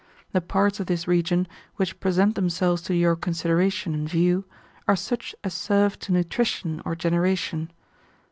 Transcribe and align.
The 0.31 0.41
parts 0.41 0.79
of 0.79 0.87
this 0.87 1.07
region, 1.07 1.47
which 1.75 1.99
present 1.99 2.33
themselves 2.33 2.81
to 2.83 2.95
your 2.95 3.15
consideration 3.15 3.93
and 3.93 4.09
view, 4.09 4.45
are 4.87 4.95
such 4.95 5.35
as 5.43 5.53
serve 5.53 5.99
to 5.99 6.11
nutrition 6.11 6.81
or 6.83 6.95
generation. 6.95 7.69